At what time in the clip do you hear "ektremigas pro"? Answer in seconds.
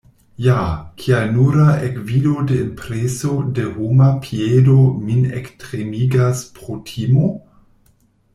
5.43-6.81